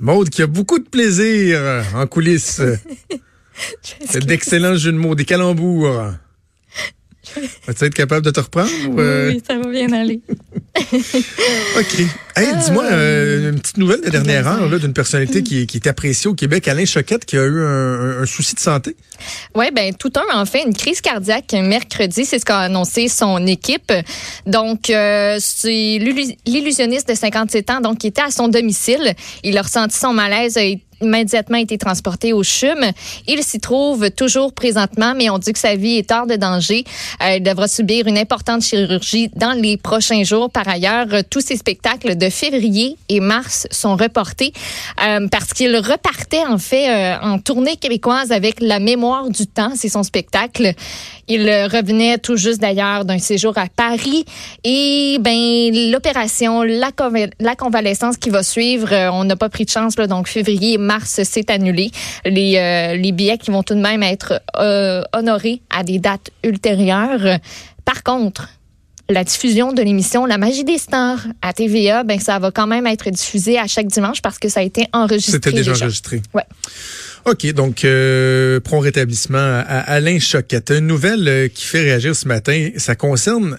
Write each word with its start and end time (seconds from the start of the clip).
Maude 0.00 0.30
qui 0.30 0.40
a 0.42 0.46
beaucoup 0.46 0.78
de 0.78 0.88
plaisir 0.88 1.60
en 1.94 2.06
coulisses. 2.06 2.62
C'est 3.82 4.24
d'excellents 4.24 4.76
jeux 4.76 4.92
de 4.92 4.96
mots, 4.96 5.14
des 5.14 5.26
calembours. 5.26 6.14
Vas-tu 7.66 7.84
être 7.84 7.94
capable 7.94 8.24
de 8.24 8.30
te 8.30 8.40
reprendre? 8.40 8.70
euh? 8.98 9.30
Oui, 9.30 9.42
ça 9.46 9.58
va 9.58 9.70
bien 9.70 9.92
aller. 9.92 10.20
OK. 11.76 12.04
Hey, 12.40 12.56
dis-moi, 12.56 12.84
euh, 12.84 13.50
une 13.50 13.60
petite 13.60 13.76
nouvelle 13.76 14.00
de 14.00 14.08
dernière 14.08 14.48
heure 14.48 14.66
là, 14.66 14.78
d'une 14.78 14.94
personnalité 14.94 15.42
qui, 15.42 15.66
qui 15.66 15.76
est 15.76 15.86
appréciée 15.86 16.26
au 16.26 16.32
Québec, 16.32 16.68
Alain 16.68 16.86
Choquette, 16.86 17.26
qui 17.26 17.36
a 17.36 17.44
eu 17.44 17.62
un, 17.62 18.24
souci 18.24 18.54
de 18.54 18.60
santé. 18.60 18.96
Oui, 19.54 19.66
ben 19.74 19.92
tout 19.92 20.10
un 20.16 20.40
en 20.40 20.46
fait 20.46 20.62
une 20.62 20.72
crise 20.72 21.02
cardiaque 21.02 21.52
mercredi, 21.52 22.24
c'est 22.24 22.38
ce 22.38 22.46
qu'a 22.46 22.60
annoncé 22.60 23.08
son 23.08 23.46
équipe. 23.46 23.92
Donc 24.46 24.88
euh, 24.88 25.36
c'est 25.38 25.68
l'illu- 25.68 26.34
l'illusionniste 26.46 27.10
de 27.10 27.14
57 27.14 27.70
ans 27.72 27.80
donc 27.82 27.98
qui 27.98 28.06
était 28.06 28.22
à 28.22 28.30
son 28.30 28.48
domicile, 28.48 29.12
il 29.44 29.58
a 29.58 29.62
ressenti 29.62 29.98
son 29.98 30.14
malaise 30.14 30.56
a 30.56 30.62
immédiatement 31.00 31.58
été 31.58 31.78
transporté 31.78 32.32
au 32.32 32.42
CHUM. 32.42 32.92
Il 33.26 33.42
s'y 33.42 33.60
trouve 33.60 34.10
toujours 34.10 34.52
présentement, 34.52 35.14
mais 35.16 35.30
on 35.30 35.38
dit 35.38 35.52
que 35.52 35.58
sa 35.58 35.74
vie 35.74 35.96
est 35.96 36.12
hors 36.12 36.26
de 36.26 36.36
danger. 36.36 36.84
Euh, 37.22 37.36
il 37.36 37.42
devra 37.42 37.68
subir 37.68 38.06
une 38.06 38.18
importante 38.18 38.62
chirurgie 38.62 39.30
dans 39.36 39.52
les 39.52 39.76
prochains 39.76 40.24
jours. 40.24 40.50
Par 40.50 40.68
ailleurs, 40.68 41.06
tous 41.30 41.40
ses 41.40 41.56
spectacles 41.56 42.16
de 42.16 42.28
février 42.30 42.96
et 43.08 43.20
mars 43.20 43.66
sont 43.70 43.96
reportés 43.96 44.52
euh, 45.04 45.28
parce 45.28 45.52
qu'il 45.52 45.76
repartait 45.76 46.44
en 46.46 46.58
fait 46.58 46.88
euh, 46.88 47.18
en 47.20 47.38
tournée 47.38 47.76
québécoise 47.76 48.32
avec 48.32 48.60
La 48.60 48.78
mémoire 48.78 49.28
du 49.30 49.46
temps, 49.46 49.72
c'est 49.74 49.88
son 49.88 50.02
spectacle. 50.02 50.74
Il 51.28 51.42
revenait 51.48 52.18
tout 52.18 52.36
juste 52.36 52.60
d'ailleurs 52.60 53.04
d'un 53.04 53.18
séjour 53.18 53.56
à 53.56 53.66
Paris 53.74 54.24
et 54.64 55.18
ben 55.20 55.90
l'opération, 55.90 56.62
la, 56.62 56.90
la 57.38 57.56
convalescence 57.56 58.16
qui 58.16 58.30
va 58.30 58.42
suivre, 58.42 58.92
euh, 58.92 59.10
on 59.12 59.24
n'a 59.24 59.36
pas 59.36 59.48
pris 59.48 59.64
de 59.64 59.70
chance 59.70 59.96
là, 59.98 60.06
donc 60.06 60.28
février 60.28 60.74
et 60.74 60.78
mars 60.78 61.22
s'est 61.22 61.50
annulé. 61.50 61.90
Les 62.24 62.50
les 62.96 63.12
billets 63.12 63.38
qui 63.38 63.50
vont 63.50 63.62
tout 63.62 63.74
de 63.74 63.80
même 63.80 64.02
être 64.02 64.42
honorés 65.12 65.62
à 65.70 65.82
des 65.84 65.98
dates 65.98 66.30
ultérieures. 66.44 67.38
Par 67.84 68.02
contre, 68.02 68.48
la 69.10 69.24
diffusion 69.24 69.72
de 69.72 69.82
l'émission 69.82 70.24
La 70.26 70.38
magie 70.38 70.64
des 70.64 70.78
stars 70.78 71.26
à 71.42 71.52
TVA, 71.52 72.04
ben 72.04 72.18
ça 72.20 72.38
va 72.38 72.50
quand 72.50 72.66
même 72.66 72.86
être 72.86 73.10
diffusé 73.10 73.58
à 73.58 73.66
chaque 73.66 73.86
dimanche 73.88 74.22
parce 74.22 74.38
que 74.38 74.48
ça 74.48 74.60
a 74.60 74.62
été 74.62 74.86
enregistré. 74.92 75.32
C'était 75.32 75.52
déjà, 75.52 75.72
déjà. 75.72 75.84
enregistré. 75.84 76.22
Ouais. 76.32 76.44
OK, 77.26 77.46
donc 77.52 77.84
euh, 77.84 78.60
prompt 78.60 78.80
rétablissement 78.80 79.38
à, 79.38 79.80
Alain 79.80 80.18
Choquette. 80.18 80.70
Une 80.70 80.86
nouvelle 80.86 81.28
euh, 81.28 81.48
qui 81.48 81.64
fait 81.66 81.82
réagir 81.82 82.16
ce 82.16 82.26
matin, 82.26 82.70
ça 82.76 82.94
concerne 82.94 83.58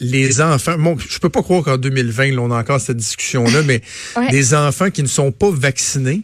les 0.00 0.40
enfants. 0.40 0.76
Bon, 0.78 0.96
je 0.98 1.18
peux 1.18 1.30
pas 1.30 1.42
croire 1.42 1.62
qu'en 1.64 1.78
2020, 1.78 2.32
là, 2.34 2.42
on 2.42 2.50
a 2.50 2.58
encore 2.58 2.80
cette 2.80 2.98
discussion-là, 2.98 3.62
mais 3.64 3.80
Ouais. 4.16 4.30
des 4.30 4.54
enfants 4.54 4.90
qui 4.90 5.02
ne 5.02 5.08
sont 5.08 5.32
pas 5.32 5.50
vaccinés 5.50 6.22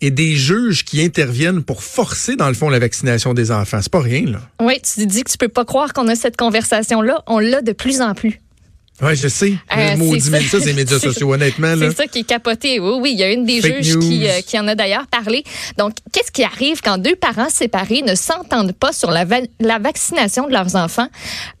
et 0.00 0.10
des 0.10 0.34
juges 0.34 0.84
qui 0.84 1.02
interviennent 1.02 1.62
pour 1.62 1.82
forcer, 1.82 2.36
dans 2.36 2.48
le 2.48 2.54
fond, 2.54 2.68
la 2.68 2.78
vaccination 2.78 3.34
des 3.34 3.50
enfants. 3.50 3.78
C'est 3.80 3.92
pas 3.92 4.00
rien, 4.00 4.26
là. 4.26 4.40
Oui, 4.60 4.74
tu 4.80 5.06
dis 5.06 5.22
que 5.22 5.30
tu 5.30 5.38
peux 5.38 5.48
pas 5.48 5.64
croire 5.64 5.92
qu'on 5.92 6.08
a 6.08 6.14
cette 6.14 6.36
conversation-là. 6.36 7.22
On 7.26 7.38
l'a 7.38 7.62
de 7.62 7.72
plus 7.72 8.00
en 8.00 8.14
plus. 8.14 8.40
Ouais, 9.02 9.16
je 9.16 9.26
sais. 9.26 9.54
Euh, 9.76 9.90
Le 9.92 9.96
maudit 9.96 10.30
mille, 10.30 10.42
ça. 10.48 10.58
ça, 10.58 10.60
c'est 10.60 10.66
les 10.66 10.72
médias 10.72 11.00
sociaux, 11.00 11.32
honnêtement. 11.34 11.74
C'est 11.76 11.96
ça 11.96 12.06
qui 12.06 12.20
est 12.20 12.24
capoté. 12.24 12.78
Oui, 12.78 12.98
oui, 13.00 13.10
il 13.12 13.18
y 13.18 13.24
a 13.24 13.32
une 13.32 13.44
des 13.44 13.60
Fake 13.60 13.82
juges 13.82 13.98
qui, 13.98 14.28
euh, 14.28 14.40
qui 14.40 14.56
en 14.58 14.68
a 14.68 14.76
d'ailleurs 14.76 15.06
parlé. 15.08 15.42
Donc, 15.76 15.94
qu'est-ce 16.12 16.30
qui 16.30 16.44
arrive 16.44 16.80
quand 16.80 16.98
deux 16.98 17.16
parents 17.16 17.48
séparés 17.50 18.02
ne 18.02 18.14
s'entendent 18.14 18.72
pas 18.72 18.92
sur 18.92 19.10
la, 19.10 19.24
va- 19.24 19.40
la 19.58 19.78
vaccination 19.80 20.46
de 20.46 20.52
leurs 20.52 20.76
enfants? 20.76 21.08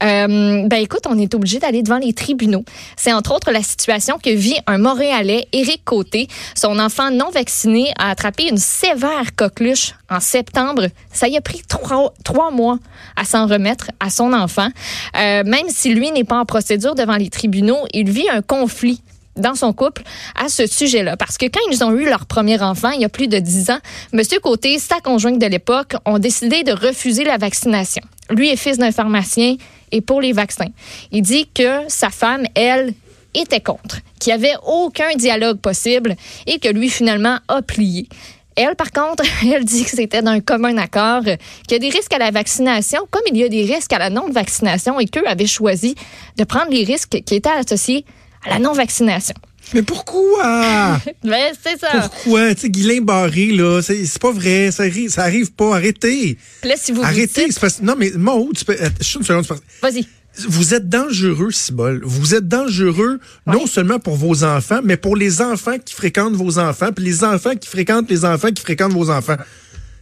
Euh, 0.04 0.66
ben 0.68 0.76
écoute, 0.76 1.02
on 1.08 1.18
est 1.18 1.34
obligé 1.34 1.58
d'aller 1.58 1.82
devant 1.82 1.98
les 1.98 2.12
tribunaux. 2.12 2.64
C'est 2.96 3.12
entre 3.12 3.34
autres 3.34 3.50
la 3.50 3.62
situation 3.64 4.18
que 4.22 4.30
vit 4.30 4.56
un 4.68 4.78
Montréalais, 4.78 5.46
Éric 5.52 5.84
Côté. 5.84 6.28
Son 6.54 6.78
enfant 6.78 7.10
non 7.10 7.30
vacciné 7.30 7.92
a 7.98 8.10
attrapé 8.10 8.48
une 8.48 8.58
sévère 8.58 9.34
coqueluche 9.34 9.94
en 10.08 10.20
septembre. 10.20 10.86
Ça 11.12 11.26
y 11.26 11.36
a 11.36 11.40
pris 11.40 11.62
trois, 11.68 12.14
trois 12.24 12.52
mois 12.52 12.78
à 13.16 13.24
s'en 13.24 13.46
remettre 13.48 13.90
à 13.98 14.08
son 14.10 14.32
enfant. 14.32 14.68
Euh, 15.16 15.42
même 15.44 15.66
si 15.68 15.92
lui 15.94 16.12
n'est 16.12 16.22
pas 16.24 16.38
en 16.38 16.44
procédure 16.44 16.94
devant 16.94 17.16
les 17.16 17.23
tribunaux, 17.30 17.86
il 17.92 18.10
vit 18.10 18.28
un 18.28 18.42
conflit 18.42 19.02
dans 19.36 19.54
son 19.54 19.72
couple 19.72 20.02
à 20.36 20.48
ce 20.48 20.66
sujet-là. 20.66 21.16
Parce 21.16 21.38
que 21.38 21.46
quand 21.46 21.60
ils 21.70 21.82
ont 21.82 21.92
eu 21.92 22.04
leur 22.04 22.26
premier 22.26 22.62
enfant, 22.62 22.90
il 22.90 23.00
y 23.00 23.04
a 23.04 23.08
plus 23.08 23.28
de 23.28 23.38
dix 23.38 23.70
ans, 23.70 23.78
Monsieur 24.12 24.40
Côté, 24.40 24.78
sa 24.78 25.00
conjointe 25.00 25.38
de 25.38 25.46
l'époque, 25.46 25.94
ont 26.04 26.18
décidé 26.18 26.62
de 26.62 26.72
refuser 26.72 27.24
la 27.24 27.36
vaccination. 27.36 28.02
Lui 28.30 28.50
est 28.50 28.56
fils 28.56 28.78
d'un 28.78 28.92
pharmacien 28.92 29.56
et 29.92 30.00
pour 30.00 30.20
les 30.20 30.32
vaccins. 30.32 30.70
Il 31.12 31.22
dit 31.22 31.48
que 31.52 31.80
sa 31.88 32.10
femme, 32.10 32.44
elle, 32.54 32.94
était 33.34 33.60
contre, 33.60 33.98
qu'il 34.20 34.32
n'y 34.32 34.44
avait 34.44 34.56
aucun 34.64 35.14
dialogue 35.16 35.58
possible 35.58 36.16
et 36.46 36.58
que 36.58 36.68
lui, 36.68 36.88
finalement, 36.88 37.38
a 37.48 37.62
plié. 37.62 38.08
Elle, 38.56 38.76
par 38.76 38.92
contre, 38.92 39.24
elle 39.44 39.64
dit 39.64 39.84
que 39.84 39.90
c'était 39.90 40.22
d'un 40.22 40.40
commun 40.40 40.76
accord, 40.78 41.22
euh, 41.26 41.36
qu'il 41.66 41.72
y 41.72 41.74
a 41.74 41.78
des 41.78 41.88
risques 41.96 42.12
à 42.12 42.18
la 42.18 42.30
vaccination, 42.30 43.00
comme 43.10 43.22
il 43.30 43.36
y 43.36 43.44
a 43.44 43.48
des 43.48 43.64
risques 43.64 43.92
à 43.92 43.98
la 43.98 44.10
non-vaccination, 44.10 45.00
et 45.00 45.06
qu'eux 45.06 45.26
avaient 45.26 45.46
choisi 45.46 45.94
de 46.36 46.44
prendre 46.44 46.70
les 46.70 46.84
risques 46.84 47.20
qui 47.24 47.34
étaient 47.34 47.48
associés 47.50 48.04
à 48.46 48.50
la 48.50 48.58
non-vaccination. 48.58 49.34
Mais 49.72 49.82
pourquoi? 49.82 51.00
Ben, 51.24 51.52
c'est 51.62 51.78
ça. 51.80 52.08
pourquoi? 52.08 52.54
Tu 52.54 52.60
sais, 52.62 52.70
Guylain 52.70 53.00
Barré, 53.00 53.46
là, 53.46 53.80
c'est 53.82 54.04
c'est 54.04 54.20
pas 54.20 54.30
vrai. 54.30 54.70
Ça 54.70 54.82
arrive, 54.82 55.08
ça 55.10 55.22
arrive 55.22 55.52
pas. 55.52 55.76
Arrêtez. 55.76 56.36
Là, 56.64 56.74
si 56.76 56.92
vous 56.92 56.98
vous 57.00 57.04
Arrêtez. 57.06 57.44
dites- 57.46 57.52
c'est 57.54 57.60
parce- 57.60 57.80
non, 57.80 57.94
mais 57.96 58.10
Maud, 58.14 58.54
tu 58.56 58.64
peux, 58.66 58.74
euh, 58.78 58.88
une 59.16 59.22
seconde. 59.24 59.46
Vas-y. 59.82 60.06
Vous 60.48 60.74
êtes 60.74 60.88
dangereux, 60.88 61.50
Cibol. 61.52 62.00
Vous 62.04 62.34
êtes 62.34 62.48
dangereux 62.48 63.20
non 63.46 63.66
seulement 63.66 64.00
pour 64.00 64.16
vos 64.16 64.42
enfants, 64.44 64.80
mais 64.82 64.96
pour 64.96 65.16
les 65.16 65.40
enfants 65.40 65.78
qui 65.78 65.94
fréquentent 65.94 66.34
vos 66.34 66.58
enfants, 66.58 66.90
puis 66.92 67.04
les 67.04 67.22
enfants 67.24 67.54
qui 67.54 67.68
fréquentent 67.68 68.10
les 68.10 68.24
enfants 68.24 68.50
qui 68.50 68.62
fréquentent 68.62 68.92
vos 68.92 69.10
enfants. 69.10 69.36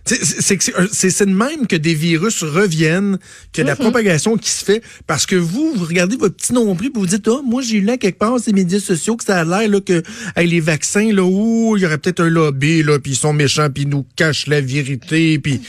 C'est- 0.04 1.24
de 1.24 1.30
même 1.32 1.68
que 1.68 1.76
des 1.76 1.94
virus 1.94 2.42
reviennent, 2.42 3.18
que 3.52 3.62
la 3.62 3.76
propagation 3.76 4.36
qui 4.36 4.50
se 4.50 4.64
fait, 4.64 4.82
parce 5.06 5.26
que 5.26 5.36
vous, 5.36 5.74
vous 5.76 5.84
regardez 5.84 6.16
votre 6.16 6.34
petit 6.34 6.52
nombril, 6.52 6.90
puis 6.90 7.00
vous 7.00 7.06
dites, 7.06 7.28
ah, 7.28 7.40
moi, 7.44 7.62
j'ai 7.62 7.76
eu 7.76 7.82
là 7.82 7.96
quelque 7.96 8.18
part 8.18 8.40
ces 8.40 8.52
médias 8.52 8.80
sociaux 8.80 9.16
que 9.16 9.22
ça 9.24 9.38
a 9.40 9.44
l'air 9.44 9.68
là, 9.68 9.80
que 9.80 10.02
hey, 10.34 10.48
les 10.48 10.58
vaccins, 10.60 11.12
là, 11.12 11.22
ouh, 11.22 11.76
il 11.76 11.82
y 11.82 11.86
aurait 11.86 11.98
peut-être 11.98 12.20
un 12.20 12.30
lobby, 12.30 12.82
là, 12.82 12.98
puis 12.98 13.12
ils 13.12 13.16
sont 13.16 13.32
méchants, 13.32 13.68
puis 13.72 13.84
ils 13.84 13.88
nous 13.88 14.04
cachent 14.16 14.48
la 14.48 14.60
vérité, 14.60 15.38
puis 15.38 15.60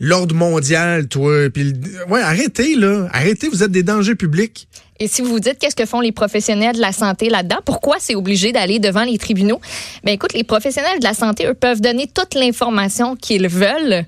l'ordre 0.00 0.34
mondial, 0.34 1.06
toi, 1.06 1.50
puis 1.50 1.74
ouais, 2.08 2.22
arrêtez 2.22 2.74
là, 2.74 3.08
arrêtez, 3.12 3.48
vous 3.48 3.62
êtes 3.62 3.70
des 3.70 3.82
dangers 3.82 4.14
publics. 4.14 4.66
Et 4.98 5.08
si 5.08 5.22
vous 5.22 5.28
vous 5.28 5.40
dites 5.40 5.58
qu'est-ce 5.58 5.76
que 5.76 5.86
font 5.86 6.00
les 6.00 6.12
professionnels 6.12 6.76
de 6.76 6.80
la 6.80 6.92
santé 6.92 7.28
là-dedans, 7.28 7.60
pourquoi 7.64 7.96
c'est 8.00 8.14
obligé 8.14 8.52
d'aller 8.52 8.78
devant 8.78 9.04
les 9.04 9.18
tribunaux? 9.18 9.60
Ben 10.04 10.12
écoute, 10.12 10.32
les 10.32 10.44
professionnels 10.44 10.98
de 10.98 11.04
la 11.04 11.14
santé, 11.14 11.46
eux, 11.46 11.54
peuvent 11.54 11.80
donner 11.80 12.06
toute 12.06 12.34
l'information 12.34 13.14
qu'ils 13.14 13.48
veulent, 13.48 14.04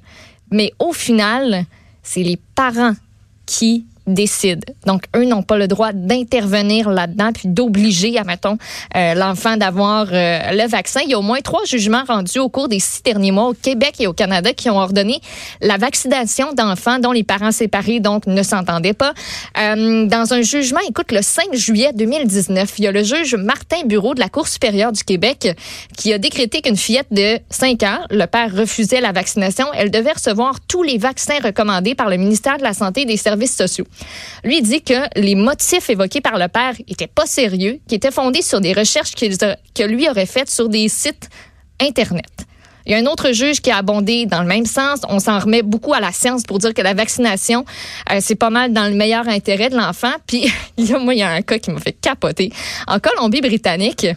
mais 0.50 0.72
au 0.78 0.92
final, 0.92 1.64
c'est 2.02 2.22
les 2.22 2.38
parents 2.54 2.94
qui 3.46 3.84
Donc, 4.06 5.04
eux 5.16 5.24
n'ont 5.24 5.42
pas 5.42 5.56
le 5.56 5.68
droit 5.68 5.92
d'intervenir 5.92 6.90
là-dedans 6.90 7.30
puis 7.32 7.48
d'obliger, 7.48 8.18
admettons, 8.18 8.58
euh, 8.96 9.14
l'enfant 9.14 9.56
d'avoir 9.56 10.08
euh, 10.12 10.50
le 10.52 10.68
vaccin. 10.68 11.00
Il 11.04 11.10
y 11.10 11.14
a 11.14 11.18
au 11.18 11.22
moins 11.22 11.40
trois 11.40 11.64
jugements 11.64 12.02
rendus 12.06 12.38
au 12.38 12.48
cours 12.48 12.68
des 12.68 12.80
six 12.80 13.02
derniers 13.02 13.30
mois 13.30 13.48
au 13.48 13.54
Québec 13.54 13.94
et 14.00 14.06
au 14.06 14.12
Canada 14.12 14.52
qui 14.52 14.70
ont 14.70 14.78
ordonné 14.78 15.20
la 15.60 15.76
vaccination 15.76 16.52
d'enfants 16.52 16.98
dont 16.98 17.12
les 17.12 17.22
parents 17.22 17.52
séparés, 17.52 18.00
donc, 18.00 18.26
ne 18.26 18.42
s'entendaient 18.42 18.92
pas. 18.92 19.14
Euh, 19.58 20.06
dans 20.06 20.34
un 20.34 20.42
jugement, 20.42 20.80
écoute, 20.88 21.12
le 21.12 21.22
5 21.22 21.54
juillet 21.54 21.92
2019, 21.94 22.74
il 22.78 22.84
y 22.84 22.86
a 22.88 22.92
le 22.92 23.04
juge 23.04 23.36
Martin 23.36 23.84
Bureau 23.86 24.14
de 24.14 24.20
la 24.20 24.28
Cour 24.28 24.48
supérieure 24.48 24.92
du 24.92 25.04
Québec 25.04 25.48
qui 25.96 26.12
a 26.12 26.18
décrété 26.18 26.60
qu'une 26.60 26.76
fillette 26.76 27.12
de 27.12 27.38
5 27.50 27.82
ans, 27.84 27.98
le 28.10 28.26
père 28.26 28.54
refusait 28.54 29.00
la 29.00 29.12
vaccination, 29.12 29.66
elle 29.74 29.90
devait 29.90 30.12
recevoir 30.12 30.60
tous 30.66 30.82
les 30.82 30.98
vaccins 30.98 31.38
recommandés 31.42 31.94
par 31.94 32.08
le 32.08 32.16
ministère 32.16 32.58
de 32.58 32.62
la 32.62 32.72
Santé 32.72 33.02
et 33.02 33.04
des 33.04 33.16
Services 33.16 33.56
sociaux. 33.56 33.86
Lui 34.44 34.62
dit 34.62 34.82
que 34.82 34.94
les 35.20 35.34
motifs 35.34 35.88
évoqués 35.90 36.20
par 36.20 36.38
le 36.38 36.48
père 36.48 36.74
étaient 36.88 37.06
pas 37.06 37.26
sérieux, 37.26 37.80
qui 37.88 37.94
étaient 37.94 38.10
fondés 38.10 38.42
sur 38.42 38.60
des 38.60 38.72
recherches 38.72 39.12
que 39.14 39.82
lui 39.84 40.08
aurait 40.08 40.26
faites 40.26 40.50
sur 40.50 40.68
des 40.68 40.88
sites 40.88 41.28
Internet. 41.80 42.30
Il 42.84 42.92
y 42.92 42.94
a 42.96 42.98
un 42.98 43.06
autre 43.06 43.30
juge 43.32 43.60
qui 43.60 43.70
a 43.70 43.76
abondé 43.76 44.26
dans 44.26 44.40
le 44.42 44.48
même 44.48 44.66
sens. 44.66 45.00
On 45.08 45.20
s'en 45.20 45.38
remet 45.38 45.62
beaucoup 45.62 45.94
à 45.94 46.00
la 46.00 46.10
science 46.10 46.42
pour 46.42 46.58
dire 46.58 46.74
que 46.74 46.82
la 46.82 46.94
vaccination, 46.94 47.64
euh, 48.10 48.18
c'est 48.20 48.34
pas 48.34 48.50
mal 48.50 48.72
dans 48.72 48.86
le 48.88 48.94
meilleur 48.94 49.28
intérêt 49.28 49.70
de 49.70 49.76
l'enfant. 49.76 50.12
Puis, 50.26 50.50
a- 50.92 50.98
moi, 50.98 51.14
il 51.14 51.20
y 51.20 51.22
a 51.22 51.30
un 51.30 51.42
cas 51.42 51.58
qui 51.58 51.70
m'a 51.70 51.78
fait 51.78 51.92
capoter. 51.92 52.52
En 52.88 52.98
Colombie-Britannique, 52.98 54.08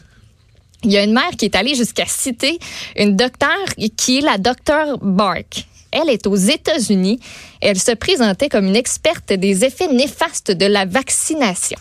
il 0.84 0.92
y 0.92 0.98
a 0.98 1.04
une 1.04 1.14
mère 1.14 1.30
qui 1.38 1.46
est 1.46 1.56
allée 1.56 1.76
jusqu'à 1.76 2.06
citer 2.08 2.58
une 2.98 3.16
docteure 3.16 3.50
qui 3.98 4.18
est 4.18 4.22
la 4.22 4.38
docteure 4.40 4.98
Bark. 5.00 5.68
Elle 5.96 6.10
est 6.10 6.28
aux 6.28 6.36
États-Unis. 6.36 7.20
Elle 7.62 7.80
se 7.80 7.92
présentait 7.92 8.50
comme 8.50 8.68
une 8.68 8.76
experte 8.76 9.34
des 9.34 9.66
effets 9.66 9.88
néfastes 9.88 10.52
de 10.52 10.66
la 10.66 10.86
vaccination. 10.86 11.80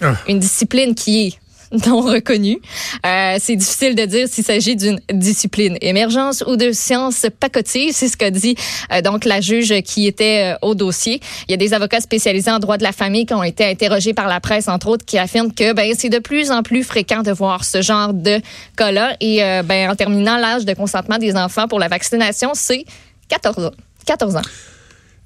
Ah. 0.00 0.16
Une 0.28 0.38
discipline 0.38 0.94
qui 0.94 1.26
est 1.26 1.38
non 1.86 2.00
reconnue. 2.00 2.58
Euh, 3.04 3.36
c'est 3.38 3.56
difficile 3.56 3.94
de 3.94 4.04
dire 4.04 4.28
s'il 4.28 4.44
s'agit 4.44 4.76
d'une 4.76 5.00
discipline 5.12 5.76
émergence 5.80 6.42
ou 6.46 6.56
de 6.56 6.72
science 6.72 7.26
pacotille. 7.40 7.92
C'est 7.92 8.08
ce 8.08 8.16
qu'a 8.16 8.30
dit 8.30 8.56
euh, 8.92 9.02
donc 9.02 9.24
la 9.24 9.40
juge 9.40 9.74
qui 9.82 10.06
était 10.06 10.54
euh, 10.54 10.66
au 10.66 10.74
dossier. 10.74 11.20
Il 11.46 11.50
y 11.50 11.54
a 11.54 11.56
des 11.56 11.74
avocats 11.74 12.00
spécialisés 12.00 12.50
en 12.50 12.58
droit 12.58 12.78
de 12.78 12.82
la 12.82 12.92
famille 12.92 13.26
qui 13.26 13.34
ont 13.34 13.42
été 13.42 13.64
interrogés 13.64 14.14
par 14.14 14.28
la 14.28 14.40
presse, 14.40 14.68
entre 14.68 14.88
autres, 14.88 15.04
qui 15.04 15.18
affirment 15.18 15.52
que 15.52 15.72
ben, 15.74 15.92
c'est 15.96 16.08
de 16.08 16.18
plus 16.18 16.50
en 16.50 16.62
plus 16.62 16.84
fréquent 16.84 17.22
de 17.22 17.32
voir 17.32 17.64
ce 17.64 17.82
genre 17.82 18.14
de 18.14 18.40
cas-là. 18.76 19.16
Et 19.20 19.40
ben, 19.64 19.90
en 19.90 19.94
terminant, 19.94 20.38
l'âge 20.38 20.64
de 20.64 20.72
consentement 20.72 21.18
des 21.18 21.36
enfants 21.36 21.68
pour 21.68 21.78
la 21.78 21.88
vaccination, 21.88 22.52
c'est 22.54 22.84
14 23.28 23.64
ans. 23.66 23.74
14 24.06 24.36
ans. 24.36 24.42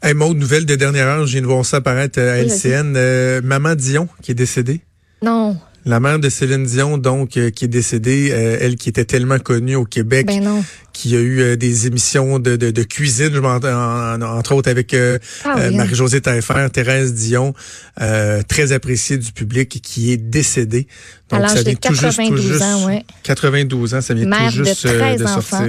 Hey, 0.02 0.14
Maud, 0.14 0.36
nouvelle 0.36 0.66
de 0.66 0.74
dernière 0.74 1.06
heure, 1.06 1.26
je 1.26 1.32
viens 1.32 1.42
de 1.42 1.46
voir 1.46 1.64
ça 1.64 1.76
apparaître 1.78 2.18
à 2.20 2.34
Oui, 2.40 2.46
LCN. 2.48 2.94
Euh, 2.96 3.40
Maman 3.42 3.74
Dion, 3.76 4.08
qui 4.20 4.32
est 4.32 4.34
décédée. 4.34 4.80
Non, 5.22 5.56
La 5.84 6.00
mère 6.00 6.18
de 6.18 6.28
Céline 6.28 6.64
Dion, 6.64 6.98
donc, 6.98 7.36
euh, 7.36 7.50
qui 7.50 7.64
est 7.66 7.68
décédée, 7.68 8.30
euh, 8.32 8.56
elle 8.60 8.74
qui 8.76 8.88
était 8.88 9.04
tellement 9.04 9.38
connue 9.38 9.76
au 9.76 9.84
Québec, 9.84 10.26
ben 10.26 10.42
non. 10.42 10.64
qui 10.92 11.14
a 11.16 11.20
eu 11.20 11.40
euh, 11.40 11.56
des 11.56 11.86
émissions 11.88 12.38
de, 12.40 12.54
de, 12.56 12.70
de 12.72 12.82
cuisine, 12.82 13.30
je 13.32 13.38
m'en- 13.40 13.56
en- 13.56 14.20
en- 14.20 14.22
entre 14.38 14.54
autres 14.56 14.68
avec 14.70 14.94
euh, 14.94 15.18
Ah 15.44 15.54
euh, 15.58 15.68
oui. 15.70 15.76
Marie-Josée 15.76 16.20
Taillefer, 16.20 16.66
Thérèse 16.72 17.14
Dion, 17.14 17.54
euh, 18.00 18.42
très 18.48 18.72
appréciée 18.72 19.18
du 19.18 19.30
public, 19.32 19.80
qui 19.82 20.12
est 20.12 20.16
décédée. 20.16 20.86
À 21.30 21.38
l'âge 21.38 21.50
ça 21.50 21.62
de 21.62 21.70
vient 21.70 21.74
tout 21.80 21.94
juste, 21.94 22.00
tout 22.02 22.08
92 22.08 22.46
juste, 22.48 22.62
ans, 22.62 22.86
ouais. 22.86 23.04
92 23.22 23.94
ans, 23.94 24.00
ça 24.00 24.14
vient 24.14 24.26
Mère 24.26 24.52
tout 24.52 24.58
de 24.58 24.64
juste 24.64 24.86
euh, 24.86 24.98
13 24.98 25.20
de 25.20 25.24
enfants. 25.26 25.66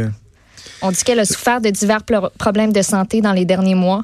On 0.86 0.92
dit 0.92 1.02
qu'elle 1.06 1.20
a 1.20 1.26
souffert 1.26 1.62
de 1.62 1.70
divers 1.70 2.04
problèmes 2.38 2.74
de 2.74 2.82
santé 2.82 3.22
dans 3.22 3.32
les 3.32 3.46
derniers 3.46 3.74
mois. 3.74 4.04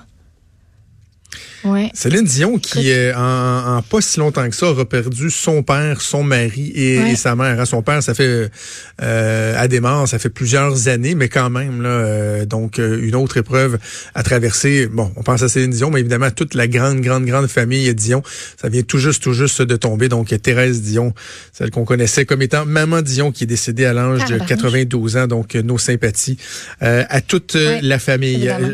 Ouais. 1.66 1.90
Céline 1.94 2.24
Dion, 2.24 2.58
qui 2.58 2.92
euh, 2.92 3.14
en, 3.16 3.78
en 3.78 3.82
pas 3.82 4.02
si 4.02 4.20
longtemps 4.20 4.48
que 4.50 4.56
ça, 4.56 4.68
aura 4.68 4.86
perdu 4.88 5.30
son 5.30 5.62
père, 5.64 6.02
son 6.02 6.24
mari 6.24 6.72
et, 6.76 7.00
Ouais. 7.00 7.12
et 7.12 7.16
sa 7.16 7.36
mère. 7.36 7.60
hein. 7.60 7.66
Son 7.66 7.82
père, 7.82 8.02
ça 8.02 8.14
fait 8.14 8.50
euh, 9.02 9.54
à 9.58 9.68
des 9.68 9.80
morts, 9.80 10.08
ça 10.08 10.20
fait 10.20 10.30
plusieurs 10.30 10.88
années, 10.88 11.16
mais 11.16 11.28
quand 11.30 11.50
même, 11.50 11.82
là, 11.82 11.90
euh, 11.90 12.46
donc 12.46 12.80
euh, 12.80 13.00
une 13.02 13.16
autre 13.16 13.38
épreuve 13.38 13.78
à 14.16 14.24
traverser. 14.24 14.88
Bon, 14.88 15.12
on 15.16 15.24
pense 15.24 15.42
à 15.42 15.50
Céline 15.50 15.72
Dion, 15.72 15.90
mais 15.92 16.00
évidemment 16.00 16.32
toute 16.32 16.54
la 16.54 16.68
grande, 16.68 17.02
grande, 17.02 17.26
grande 17.26 17.48
famille 17.48 17.94
Dion, 17.94 18.24
ça 18.62 18.70
vient 18.70 18.82
tout 18.84 18.98
juste, 19.00 19.22
tout 19.24 19.34
juste 19.34 19.62
de 19.62 19.76
tomber. 19.76 20.08
Donc 20.10 20.34
Thérèse 20.42 20.82
Dion, 20.82 21.14
celle 21.54 21.72
qu'on 21.72 21.86
connaissait 21.86 22.26
comme 22.26 22.42
étant 22.42 22.66
Maman 22.66 23.02
Dion, 23.02 23.32
qui 23.32 23.44
est 23.44 23.48
décédée 23.48 23.86
à 23.86 23.94
l'âge 23.94 24.20
de 24.26 24.38
Tabarnouche. 24.38 24.48
92 24.48 25.18
ans. 25.18 25.28
Donc 25.28 25.56
euh, 25.56 25.62
nos 25.62 25.78
sympathies 25.78 26.38
euh, 26.84 27.04
à 27.10 27.22
toute 27.22 27.56
Ouais, 27.56 27.80
la 27.82 28.00
famille. 28.00 28.36
évidemment. 28.36 28.70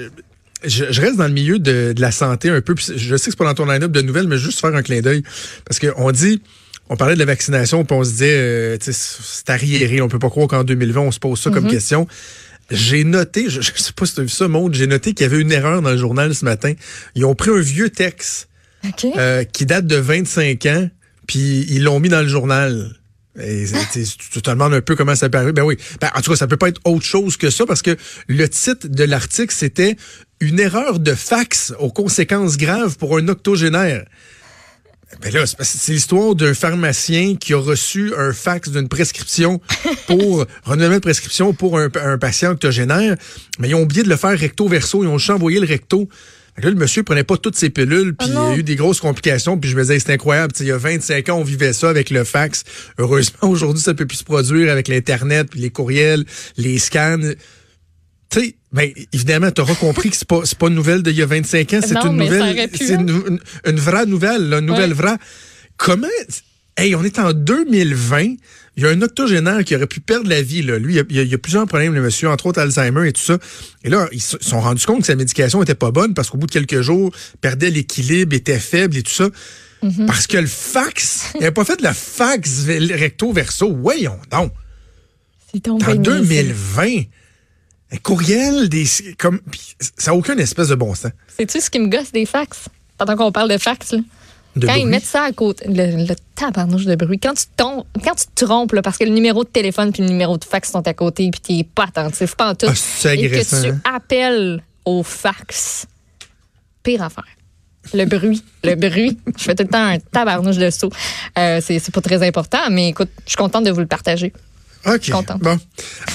Je, 0.67 0.85
je 0.91 1.01
reste 1.01 1.17
dans 1.17 1.27
le 1.27 1.33
milieu 1.33 1.59
de, 1.59 1.93
de 1.93 2.01
la 2.01 2.11
santé 2.11 2.49
un 2.49 2.61
peu. 2.61 2.75
puis 2.75 2.85
je 2.95 3.15
sais 3.17 3.25
que 3.25 3.31
c'est 3.31 3.37
pas 3.37 3.45
dans 3.45 3.53
ton 3.53 3.65
line-up 3.65 3.91
de 3.91 4.01
nouvelles, 4.01 4.27
mais 4.27 4.37
juste 4.37 4.59
faire 4.59 4.73
un 4.75 4.81
clin 4.81 5.01
d'œil. 5.01 5.23
Parce 5.65 5.79
qu'on 5.79 6.11
dit, 6.11 6.41
on 6.89 6.95
parlait 6.97 7.15
de 7.15 7.19
la 7.19 7.25
vaccination, 7.25 7.83
puis 7.85 7.95
on 7.97 8.03
se 8.03 8.11
disait, 8.11 8.37
euh, 8.37 8.77
c'est 8.79 9.49
arriéré. 9.49 10.01
On 10.01 10.07
peut 10.07 10.19
pas 10.19 10.29
croire 10.29 10.47
qu'en 10.47 10.63
2020, 10.63 11.01
on 11.01 11.11
se 11.11 11.19
pose 11.19 11.39
ça 11.39 11.49
comme 11.49 11.67
question. 11.67 12.07
J'ai 12.71 13.03
noté, 13.03 13.45
je, 13.49 13.61
je 13.61 13.71
sais 13.75 13.93
pas 13.95 14.05
si 14.07 14.15
tu 14.15 14.21
as 14.21 14.23
vu 14.23 14.29
ça, 14.29 14.47
Maud, 14.47 14.73
j'ai 14.73 14.87
noté 14.87 15.13
qu'il 15.13 15.23
y 15.25 15.29
avait 15.31 15.39
une 15.41 15.51
erreur 15.51 15.81
dans 15.83 15.91
le 15.91 15.97
journal 15.97 16.33
ce 16.33 16.45
matin. 16.45 16.73
Ils 17.13 17.23
ont 17.25 17.35
pris 17.35 17.51
un 17.51 17.59
vieux 17.59 17.89
texte 17.91 18.49
OK. 18.83 19.05
euh, 19.17 19.43
qui 19.43 19.65
date 19.67 19.85
de 19.85 19.97
25 19.97 20.65
ans, 20.65 20.89
puis 21.27 21.65
ils 21.69 21.83
l'ont 21.83 21.99
mis 21.99 22.09
dans 22.09 22.21
le 22.21 22.27
journal. 22.27 22.95
Et 23.39 23.65
c'est- 23.65 24.17
tu 24.17 24.41
te 24.41 24.49
demandes 24.49 24.73
un 24.73 24.81
peu 24.81 24.95
comment 24.95 25.15
ça 25.15 25.27
peut 25.29 25.37
arriver. 25.37 25.53
Ben 25.53 25.63
oui. 25.63 25.77
Ben, 25.99 26.09
en 26.15 26.21
tout 26.21 26.31
cas, 26.31 26.37
ça 26.37 26.47
peut 26.47 26.57
pas 26.57 26.69
être 26.69 26.81
autre 26.85 27.05
chose 27.05 27.35
que 27.37 27.49
ça 27.49 27.65
parce 27.65 27.81
que 27.81 27.97
le 28.27 28.47
titre 28.47 28.87
de 28.87 29.03
l'article, 29.03 29.53
c'était 29.53 29.95
une 30.39 30.59
erreur 30.59 30.99
de 30.99 31.13
fax 31.13 31.73
aux 31.79 31.91
conséquences 31.91 32.57
graves 32.57 32.97
pour 32.97 33.17
un 33.17 33.27
octogénaire. 33.27 34.05
Ben 35.21 35.31
là, 35.33 35.45
c'est 35.45 35.93
l'histoire 35.93 36.35
d'un 36.35 36.53
pharmacien 36.53 37.35
qui 37.35 37.53
a 37.53 37.57
reçu 37.59 38.11
un 38.17 38.33
fax 38.33 38.69
d'une 38.69 38.89
prescription 38.89 39.61
pour 40.07 40.45
renouvellement 40.63 40.95
de 40.95 40.99
prescription 41.01 41.53
pour 41.53 41.77
un, 41.79 41.89
un 42.03 42.17
patient 42.17 42.51
octogénaire, 42.51 43.15
mais 43.59 43.69
ils 43.69 43.75
ont 43.75 43.83
oublié 43.83 44.03
de 44.03 44.09
le 44.09 44.17
faire 44.17 44.37
recto 44.37 44.67
verso, 44.67 45.03
ils 45.03 45.07
ont 45.07 45.17
juste 45.17 45.29
envoyé 45.29 45.59
le 45.59 45.67
recto. 45.67 46.09
Là, 46.57 46.69
le 46.69 46.75
monsieur 46.75 47.03
prenait 47.03 47.25
pas 47.25 47.35
toutes 47.35 47.57
ses 47.57 47.69
pilules, 47.69 48.15
puis 48.15 48.29
il 48.29 48.33
y 48.33 48.37
a 48.37 48.55
eu 48.55 48.63
des 48.63 48.77
grosses 48.77 49.01
complications, 49.01 49.57
puis 49.57 49.69
je 49.69 49.75
me 49.75 49.81
disais, 49.81 49.99
c'est 49.99 50.13
incroyable, 50.13 50.53
tu 50.53 50.59
sais, 50.59 50.63
il 50.63 50.67
y 50.67 50.71
a 50.71 50.77
25 50.77 51.27
ans, 51.29 51.39
on 51.39 51.43
vivait 51.43 51.73
ça 51.73 51.89
avec 51.89 52.09
le 52.09 52.23
fax. 52.23 52.63
Heureusement, 52.97 53.39
aujourd'hui, 53.49 53.83
ça 53.83 53.93
peut 53.93 54.05
plus 54.05 54.19
se 54.19 54.23
produire 54.23 54.71
avec 54.71 54.87
l'Internet, 54.87 55.47
puis 55.51 55.59
les 55.59 55.69
courriels, 55.69 56.23
les 56.55 56.77
scans. 56.79 57.17
Tu 58.29 58.39
sais, 58.39 58.55
ben, 58.71 58.89
évidemment, 59.13 59.51
tu 59.51 59.61
auras 59.61 59.75
compris 59.75 60.09
que 60.11 60.15
c'est 60.15 60.27
pas, 60.27 60.41
c'est 60.45 60.57
pas 60.57 60.67
une 60.67 60.75
nouvelle 60.75 61.03
d'il 61.03 61.15
y 61.15 61.21
a 61.21 61.25
25 61.25 61.73
ans, 61.73 61.79
c'est 61.85 61.95
une 61.97 62.17
nouvelle, 62.17 62.69
c'est 62.73 62.93
hein. 62.95 63.01
une, 63.01 63.09
une- 63.09 63.39
une 63.65 63.79
vraie 63.79 64.05
nouvelle, 64.05 64.47
là, 64.49 64.59
une 64.59 64.65
nouvelle 64.65 64.91
Ouais. 64.91 64.95
vraie. 64.95 65.15
Comment, 65.77 66.07
hey, 66.77 66.95
on 66.95 67.03
est 67.03 67.19
en 67.19 67.33
2020, 67.33 68.35
il 68.77 68.83
y 68.83 68.85
a 68.85 68.89
un 68.89 69.01
octogénaire 69.01 69.63
qui 69.63 69.75
aurait 69.75 69.87
pu 69.87 70.01
perdre 70.01 70.29
la 70.29 70.41
vie, 70.41 70.61
là. 70.61 70.77
Lui, 70.77 70.93
il 70.93 70.97
y 70.97 70.99
a, 70.99 71.03
il 71.09 71.15
y 71.27 71.31
il 71.31 71.37
plusieurs 71.37 71.65
problèmes, 71.65 71.93
le 71.93 72.01
monsieur, 72.01 72.29
entre 72.29 72.47
autres 72.47 72.59
Alzheimer 72.59 73.07
et 73.07 73.13
tout 73.13 73.21
ça. 73.21 73.37
Et 73.83 73.89
là, 73.89 74.07
ils 74.11 74.21
se 74.21 74.37
sont 74.41 74.59
rendus 74.59 74.85
compte 74.85 75.01
que 75.01 75.07
sa 75.07 75.15
médication 75.15 75.63
était 75.63 75.75
pas 75.75 75.91
bonne 75.91 76.13
parce 76.13 76.29
qu'au 76.29 76.37
bout 76.37 76.47
de 76.47 76.51
quelques 76.51 76.81
jours, 76.81 77.11
perdait 77.39 77.69
l'équilibre, 77.69 78.35
était 78.35 78.59
faible 78.59 78.97
et 78.97 79.03
tout 79.03 79.11
ça. 79.11 79.29
Mm-hmm. 79.81 80.05
Parce 80.05 80.27
que 80.27 80.37
le 80.37 80.47
fax, 80.47 81.31
il 81.35 81.41
n'avait 81.41 81.51
pas 81.51 81.63
fait 81.63 81.81
le 81.81 81.93
fax 81.93 82.65
recto 82.65 83.31
verso. 83.31 83.73
Voyons 83.73 84.19
donc. 84.29 84.51
En 85.65 85.77
bien 85.77 85.95
niaiseux. 85.95 86.19
2020. 86.19 86.83
Un 87.91 87.97
courriel, 87.97 88.67
des, 88.67 88.85
comme, 89.17 89.39
ça 89.79 90.11
n'a 90.11 90.17
aucun 90.17 90.37
espèce 90.37 90.69
de 90.69 90.75
bon 90.75 90.95
sens. 90.95 91.11
Sais-tu 91.37 91.61
ce 91.61 91.69
qui 91.69 91.79
me 91.79 91.87
gosse 91.87 92.11
des 92.11 92.25
fax? 92.25 92.65
Pendant 92.97 93.15
qu'on 93.15 93.31
parle 93.31 93.49
de 93.51 93.57
fax, 93.57 93.91
là. 93.91 93.99
De 94.55 94.67
quand 94.67 94.75
ils 94.75 94.87
mettent 94.87 95.03
ça 95.05 95.23
à 95.23 95.31
côté, 95.33 95.65
le, 95.67 96.05
le 96.07 96.15
tabarnouche 96.35 96.85
de 96.85 96.95
bruit, 96.95 97.19
quand 97.19 97.33
tu, 97.33 97.45
tombes, 97.57 97.83
quand 98.03 98.15
tu 98.15 98.25
te 98.33 98.45
trompes, 98.45 98.71
là, 98.73 98.81
parce 98.81 98.97
que 98.97 99.03
le 99.03 99.09
numéro 99.11 99.43
de 99.43 99.49
téléphone 99.49 99.91
puis 99.91 100.01
le 100.01 100.07
numéro 100.09 100.37
de 100.37 100.43
fax 100.45 100.71
sont 100.71 100.87
à 100.87 100.93
côté, 100.93 101.29
puis 101.29 101.41
t'es 101.41 101.63
pas 101.69 101.83
attentif, 101.85 102.35
pas 102.35 102.51
en 102.51 102.55
tout, 102.55 102.67
Ah, 102.69 102.73
c'est 102.75 103.17
et 103.17 103.29
que 103.29 103.43
tu 103.43 103.67
hein? 103.69 103.81
appelles 103.83 104.63
au 104.85 105.03
fax, 105.03 105.87
pire 106.83 107.03
affaire. 107.03 107.25
Le 107.93 108.05
bruit, 108.05 108.41
le 108.63 108.75
bruit. 108.75 109.17
Je 109.37 109.43
fais 109.43 109.53
tout 109.55 109.63
le 109.63 109.69
temps 109.69 109.83
un 109.85 109.99
tabarnouche 109.99 110.57
de 110.57 110.69
saut. 110.71 110.89
Euh, 111.37 111.59
c'est 111.61 111.77
c'est 111.77 111.93
pas 111.93 112.01
très 112.01 112.25
important, 112.25 112.57
mais 112.71 112.89
écoute, 112.89 113.09
je 113.25 113.29
suis 113.31 113.37
contente 113.37 113.63
de 113.65 113.71
vous 113.71 113.81
le 113.81 113.85
partager. 113.85 114.33
OK. 114.85 115.09
contente. 115.11 115.41
Bon. 115.41 115.57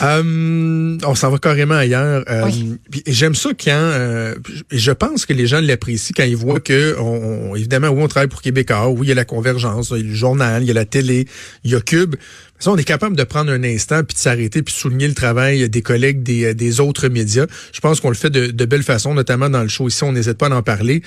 Euh, 0.03 0.99
on 1.05 1.15
s'en 1.15 1.31
va 1.31 1.39
carrément 1.39 1.75
ailleurs. 1.75 2.25
Euh, 2.29 2.45
Oui. 2.47 2.77
J'aime 3.07 3.35
ça 3.35 3.51
quand. 3.51 3.71
euh, 3.73 4.35
je 4.71 4.93
pense 4.93 5.27
que 5.27 5.33
les 5.33 5.47
gens 5.47 5.61
l'apprécient 5.61 6.13
quand 6.17 6.25
ils 6.25 6.37
voient 6.37 6.61
que, 6.61 6.97
on, 6.99 7.51
on- 7.53 7.57
évidemment, 7.57 7.89
oui, 7.89 8.03
on 8.03 8.09
travaille 8.09 8.29
pour 8.29 8.43
Québécois. 8.43 8.89
Oui, 8.89 9.07
il 9.07 9.09
y 9.09 9.13
a 9.13 9.15
la 9.17 9.25
convergence, 9.25 9.91
il 9.91 9.97
y 9.99 10.01
a 10.01 10.05
le 10.11 10.15
journal, 10.15 10.63
il 10.63 10.67
y 10.67 10.71
a 10.71 10.75
la 10.75 10.85
télé, 10.85 11.27
il 11.65 11.71
y 11.71 11.75
a 11.75 11.81
Cube. 11.81 12.17
Ça, 12.59 12.71
on 12.71 12.77
est 12.77 12.85
capable 12.85 13.17
de 13.17 13.25
prendre 13.25 13.51
un 13.51 13.65
instant 13.65 14.03
puis 14.05 14.15
de 14.15 14.21
s'arrêter 14.21 14.63
puis 14.63 14.75
de 14.75 14.79
souligner 14.79 15.09
le 15.09 15.15
travail 15.15 15.69
des 15.71 15.83
collègues 15.83 16.23
des, 16.23 16.55
des 16.55 16.81
autres 16.81 17.09
médias. 17.09 17.47
Je 17.73 17.81
pense 17.81 18.01
qu'on 18.01 18.11
le 18.11 18.15
fait 18.15 18.31
de, 18.31 18.49
de 18.49 18.65
belle 18.67 18.83
façon, 18.83 19.15
notamment 19.15 19.49
dans 19.49 19.63
le 19.63 19.69
show 19.69 19.89
ici. 19.89 20.05
On 20.05 20.13
n'hésite 20.13 20.35
pas 20.37 20.49
à 20.49 20.51
en 20.55 20.63
parler. 20.63 21.03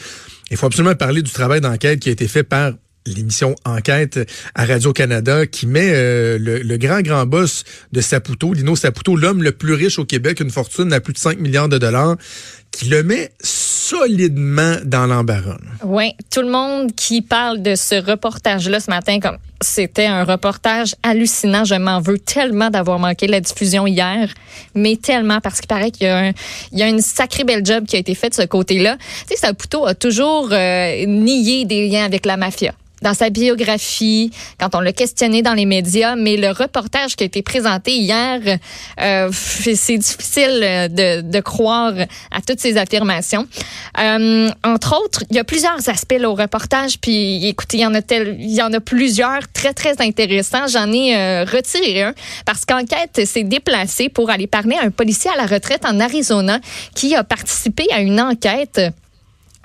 Il 0.52 0.58
faut 0.58 0.66
absolument 0.66 0.96
parler 0.96 1.22
du 1.22 1.32
travail 1.32 1.62
d'enquête 1.62 2.00
qui 2.00 2.10
a 2.10 2.12
été 2.12 2.28
fait 2.28 2.44
par 2.44 2.74
l'émission 3.06 3.56
Enquête 3.66 4.20
à 4.56 4.66
Radio-Canada 4.66 5.46
qui 5.46 5.68
met 5.68 5.92
euh, 5.94 6.38
le, 6.40 6.60
le 6.60 6.78
grand, 6.78 7.02
grand 7.02 7.26
boss 7.26 7.64
de 7.92 8.02
Saputo, 8.02 8.54
Lino 8.54 8.76
Saputo, 8.76 9.16
l'homme 9.16 9.44
le 9.44 9.52
plus 9.52 9.74
riche 9.74 10.00
au 10.00 10.06
Québec, 10.06 10.40
une 10.40 10.52
fortune 10.52 10.92
à 10.94 11.00
plus 11.00 11.14
de 11.14 11.18
5 11.18 11.40
milliards 11.40 11.70
de 11.70 11.78
dollars, 11.78 12.16
qui 12.72 12.86
le 12.86 13.04
met 13.04 13.32
solidement 13.42 14.78
dans 14.84 15.06
l'embarras. 15.06 15.58
Oui, 15.84 16.14
tout 16.32 16.42
le 16.42 16.50
monde 16.50 16.94
qui 16.96 17.22
parle 17.22 17.62
de 17.62 17.76
ce 17.76 17.96
reportage-là 17.96 18.80
ce 18.80 18.90
matin, 18.90 19.20
comme 19.20 19.38
c'était 19.62 20.08
un 20.08 20.24
reportage 20.24 20.96
hallucinant. 21.04 21.66
Je 21.66 21.76
m'en 21.76 22.02
veux 22.02 22.18
tellement 22.18 22.70
d'avoir 22.70 23.00
manqué 23.00 23.28
la 23.28 23.40
diffusion 23.40 23.86
hier, 23.86 24.34
mais 24.74 24.96
tellement 24.96 25.40
parce 25.42 25.60
qu'il 25.60 25.68
paraît 25.68 25.92
qu'il 25.92 26.08
y 26.08 26.10
a, 26.10 26.18
un, 26.18 26.32
il 26.72 26.80
y 26.80 26.84
a 26.84 26.88
une 26.88 27.02
sacrée 27.02 27.44
belle 27.44 27.66
job 27.66 27.86
qui 27.86 27.96
a 27.96 28.00
été 28.00 28.16
faite 28.16 28.36
de 28.38 28.42
ce 28.42 28.48
côté-là. 28.48 28.98
Tu 29.28 29.36
sais, 29.36 29.36
Saputo 29.36 29.86
a 29.86 29.94
toujours 29.94 30.50
euh, 30.52 31.06
nié 31.06 31.66
des 31.66 31.88
liens 31.88 32.06
avec 32.06 32.26
la 32.26 32.38
mafia 32.38 32.74
dans 33.04 33.14
sa 33.14 33.30
biographie, 33.30 34.32
quand 34.60 34.74
on 34.74 34.80
l'a 34.80 34.94
questionné 34.94 35.42
dans 35.42 35.54
les 35.54 35.66
médias, 35.66 36.16
mais 36.16 36.38
le 36.38 36.50
reportage 36.50 37.16
qui 37.16 37.24
a 37.24 37.28
été 37.28 37.44
présenté 37.44 37.92
hier, 37.92 38.40
euh, 39.00 39.30
c'est 39.32 39.98
difficile 39.98 40.90
de, 40.90 41.22
de, 41.22 41.40
croire 41.42 41.94
à 42.32 42.42
toutes 42.42 42.60
ces 42.60 42.78
affirmations. 42.78 43.46
Euh, 44.00 44.50
entre 44.64 44.96
autres, 45.04 45.24
il 45.30 45.36
y 45.36 45.40
a 45.40 45.44
plusieurs 45.44 45.90
aspects 45.90 46.18
là, 46.18 46.30
au 46.30 46.36
reportage, 46.36 46.98
puis 47.00 47.46
écoutez, 47.46 47.78
il 47.78 47.82
y 47.82 47.86
en 47.86 47.94
a 47.94 48.02
tel, 48.02 48.38
il 48.40 48.54
y 48.54 48.62
en 48.62 48.72
a 48.72 48.80
plusieurs 48.80 49.52
très 49.54 49.74
très 49.74 50.02
intéressants. 50.02 50.68
J'en 50.68 50.92
ai 50.92 51.16
euh, 51.16 51.44
retiré 51.44 52.04
un 52.04 52.14
parce 52.46 52.64
qu'enquête 52.66 53.26
s'est 53.26 53.44
déplacée 53.44 54.08
pour 54.08 54.30
aller 54.30 54.48
parler 54.48 54.78
à 54.78 54.86
un 54.86 54.92
policier 54.92 55.30
à 55.30 55.36
la 55.36 55.46
retraite 55.46 55.86
en 55.86 56.00
Arizona 56.00 56.60
qui 56.96 57.16
a 57.16 57.24
participé 57.24 57.86
à 57.92 58.00
une 58.00 58.22
enquête 58.22 58.80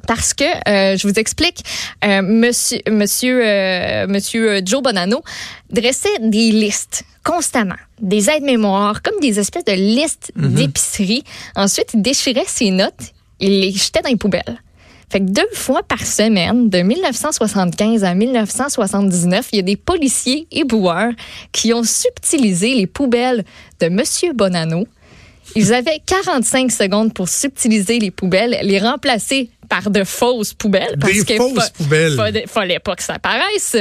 parce 0.08 0.32
que 0.34 0.44
euh, 0.44 0.96
je 0.96 1.06
vous 1.06 1.14
explique, 1.20 1.62
euh, 2.04 2.22
Monsieur 2.22 2.80
Monsieur 2.90 3.40
euh, 3.46 4.06
Monsieur 4.08 4.60
Joe 4.64 4.82
Bonanno 4.82 5.22
dressait 5.70 6.18
des 6.20 6.50
listes 6.50 7.04
constamment 7.22 7.76
des 8.00 8.30
aides-mémoires, 8.30 9.02
comme 9.02 9.20
des 9.20 9.38
espèces 9.38 9.64
de 9.66 9.72
listes 9.72 10.32
Mhm. 10.34 10.54
d'épicerie. 10.54 11.24
Ensuite, 11.54 11.90
il 11.94 12.00
déchirait 12.02 12.46
ses 12.46 12.70
notes, 12.70 13.12
il 13.38 13.60
les 13.60 13.70
jetait 13.72 14.00
dans 14.02 14.08
les 14.08 14.16
poubelles. 14.16 14.60
Fait 15.10 15.20
que 15.20 15.30
deux 15.30 15.48
fois 15.54 15.82
par 15.82 16.04
semaine, 16.04 16.68
de 16.68 16.78
1975 16.80 18.04
à 18.04 18.14
1979, 18.14 19.48
il 19.52 19.56
y 19.56 19.58
a 19.60 19.62
des 19.62 19.76
policiers 19.76 20.46
éboueurs 20.52 21.12
qui 21.52 21.72
ont 21.74 21.82
subtilisé 21.84 22.74
les 22.74 22.86
poubelles 22.86 23.44
de 23.80 23.88
Monsieur 23.88 24.32
Bonanno. 24.32 24.86
Ils 25.56 25.72
avaient 25.72 26.00
45 26.06 26.70
secondes 26.70 27.12
pour 27.14 27.28
subtiliser 27.28 27.98
les 27.98 28.10
poubelles, 28.10 28.58
les 28.62 28.78
remplacer 28.78 29.50
par 29.68 29.90
de 29.90 30.02
fausses 30.04 30.54
poubelles. 30.54 30.96
Parce 30.98 31.12
Des 31.12 31.24
que 31.24 31.36
fausses 31.36 31.64
fa- 31.64 31.70
poubelles. 31.76 32.16
Fallait, 32.16 32.44
fallait 32.46 32.78
pas 32.78 32.96
que 32.96 33.02
ça 33.02 33.14
apparaisse. 33.14 33.76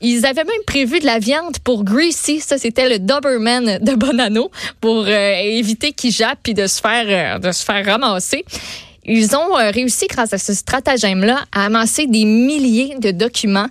Ils 0.00 0.24
avaient 0.26 0.44
même 0.44 0.62
prévu 0.66 1.00
de 1.00 1.06
la 1.06 1.18
viande 1.18 1.58
pour 1.64 1.82
Greasy. 1.84 2.40
Ça, 2.40 2.56
c'était 2.58 2.88
le 2.88 2.98
Doberman 3.00 3.78
de 3.80 3.94
Bonanno 3.94 4.50
pour 4.80 5.04
euh, 5.06 5.32
éviter 5.42 5.92
qu'il 5.92 6.12
jappe 6.12 6.38
puis 6.42 6.54
de 6.54 6.66
se 6.68 6.80
faire, 6.80 7.36
euh, 7.36 7.38
de 7.40 7.50
se 7.52 7.64
faire 7.64 7.84
ramasser. 7.84 8.44
Ils 9.06 9.36
ont 9.36 9.58
euh, 9.58 9.70
réussi, 9.70 10.06
grâce 10.06 10.32
à 10.32 10.38
ce 10.38 10.54
stratagème-là, 10.54 11.44
à 11.52 11.66
amasser 11.66 12.06
des 12.06 12.24
milliers 12.24 12.96
de 12.98 13.10
documents, 13.10 13.66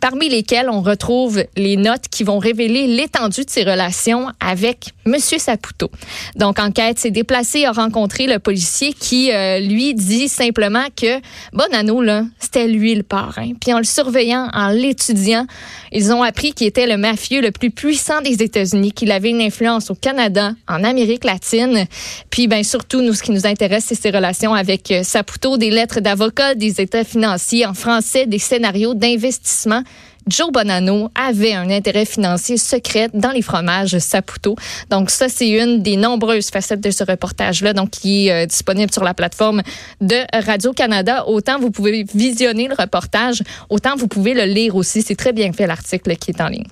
parmi 0.00 0.28
lesquels 0.28 0.68
on 0.70 0.80
retrouve 0.80 1.44
les 1.56 1.76
notes 1.76 2.08
qui 2.10 2.24
vont 2.24 2.38
révéler 2.38 2.86
l'étendue 2.86 3.44
de 3.44 3.50
ses 3.50 3.64
relations 3.64 4.28
avec 4.40 4.90
Monsieur 5.04 5.38
Saputo. 5.38 5.90
Donc, 6.36 6.58
enquête 6.58 6.98
s'est 6.98 7.10
déplacée, 7.10 7.66
a 7.66 7.72
rencontré 7.72 8.26
le 8.26 8.38
policier 8.38 8.92
qui, 8.94 9.30
euh, 9.30 9.58
lui, 9.58 9.94
dit 9.94 10.28
simplement 10.28 10.86
que 10.96 11.20
Bonanno, 11.52 12.00
là, 12.00 12.24
c'était 12.38 12.66
lui 12.66 12.94
le 12.94 13.02
parrain. 13.02 13.52
Puis 13.60 13.72
en 13.74 13.78
le 13.78 13.84
surveillant, 13.84 14.48
en 14.54 14.68
l'étudiant, 14.68 15.46
ils 15.92 16.12
ont 16.12 16.22
appris 16.22 16.52
qu'il 16.52 16.66
était 16.66 16.86
le 16.86 16.96
mafieux 16.96 17.42
le 17.42 17.50
plus 17.50 17.70
puissant 17.70 18.20
des 18.22 18.42
États-Unis, 18.42 18.92
qu'il 18.92 19.12
avait 19.12 19.30
une 19.30 19.42
influence 19.42 19.90
au 19.90 19.94
Canada, 19.94 20.52
en 20.66 20.82
Amérique 20.84 21.24
latine. 21.24 21.86
Puis, 22.30 22.46
ben 22.46 22.64
surtout, 22.64 23.02
nous, 23.02 23.12
ce 23.12 23.22
qui 23.22 23.32
nous 23.32 23.46
intéresse, 23.46 23.84
c'est 23.88 23.94
ses 23.94 24.10
relations 24.10 24.54
avec 24.54 24.77
euh, 24.90 25.02
Saputo, 25.02 25.56
des 25.56 25.70
lettres 25.70 26.00
d'avocat, 26.00 26.54
des 26.54 26.80
états 26.80 27.04
financiers 27.04 27.66
en 27.66 27.74
français, 27.74 28.26
des 28.26 28.38
scénarios 28.38 28.94
d'investissement. 28.94 29.82
Joe 30.28 30.50
Bonanno 30.52 31.10
avait 31.14 31.54
un 31.54 31.70
intérêt 31.70 32.04
financier 32.04 32.58
secret 32.58 33.08
dans 33.14 33.30
les 33.30 33.42
fromages 33.42 33.98
Saputo. 33.98 34.56
Donc 34.90 35.10
ça, 35.10 35.28
c'est 35.28 35.48
une 35.48 35.82
des 35.82 35.96
nombreuses 35.96 36.50
facettes 36.50 36.80
de 36.80 36.90
ce 36.90 37.04
reportage-là, 37.04 37.72
donc 37.72 37.90
qui 37.90 38.28
est 38.28 38.32
euh, 38.32 38.46
disponible 38.46 38.92
sur 38.92 39.04
la 39.04 39.14
plateforme 39.14 39.62
de 40.00 40.16
Radio-Canada. 40.46 41.26
Autant 41.26 41.58
vous 41.58 41.70
pouvez 41.70 42.04
visionner 42.14 42.68
le 42.68 42.74
reportage, 42.74 43.42
autant 43.70 43.96
vous 43.96 44.08
pouvez 44.08 44.34
le 44.34 44.44
lire 44.44 44.76
aussi. 44.76 45.02
C'est 45.02 45.16
très 45.16 45.32
bien 45.32 45.52
fait 45.52 45.66
l'article 45.66 46.16
qui 46.16 46.30
est 46.32 46.40
en 46.40 46.48
ligne. 46.48 46.66